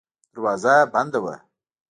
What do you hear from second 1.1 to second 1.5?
وه.